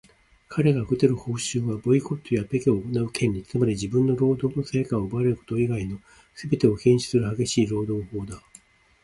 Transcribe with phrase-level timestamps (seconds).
[0.47, 5.99] かれが受け取る報酬は、ボイコットやピケを行う権利、つまり自分の労働の成果を奪われること以外の
[6.33, 8.41] すべてを禁止する厳しい労働法だ。